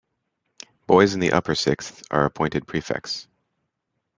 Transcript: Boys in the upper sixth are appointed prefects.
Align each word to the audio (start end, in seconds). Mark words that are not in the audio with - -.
Boys 0.87 1.13
in 1.13 1.19
the 1.19 1.31
upper 1.31 1.53
sixth 1.53 2.01
are 2.09 2.25
appointed 2.25 2.65
prefects. 2.65 3.27